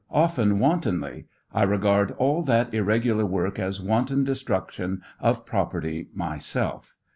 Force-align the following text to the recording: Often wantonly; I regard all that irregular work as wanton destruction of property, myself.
Often 0.09 0.57
wantonly; 0.57 1.27
I 1.53 1.61
regard 1.61 2.09
all 2.17 2.41
that 2.45 2.73
irregular 2.73 3.23
work 3.23 3.59
as 3.59 3.79
wanton 3.83 4.23
destruction 4.23 5.03
of 5.19 5.45
property, 5.45 6.07
myself. 6.11 6.97